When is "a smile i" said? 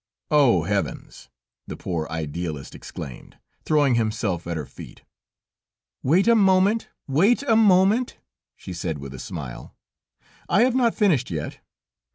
9.13-10.63